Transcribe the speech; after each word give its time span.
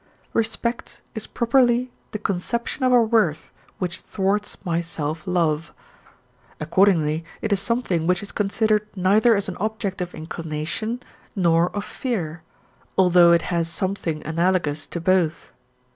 Respect 0.33 1.03
is 1.13 1.27
properly 1.27 1.91
the 2.09 2.17
conception 2.17 2.83
of 2.83 2.91
a 2.91 3.03
worth 3.03 3.51
which 3.77 3.99
thwarts 3.99 4.57
my 4.65 4.81
self 4.81 5.27
love. 5.27 5.71
Accordingly 6.59 7.23
it 7.43 7.53
is 7.53 7.59
something 7.59 8.07
which 8.07 8.23
is 8.23 8.31
considered 8.31 8.87
neither 8.95 9.35
as 9.35 9.47
an 9.47 9.57
object 9.57 10.01
of 10.01 10.15
inclination 10.15 11.03
nor 11.35 11.69
of 11.75 11.85
fear, 11.85 12.41
although 12.97 13.31
it 13.31 13.43
has 13.53 13.69
something 13.69 14.25
analogous 14.25 14.87
to 14.87 14.99
both. 14.99 15.51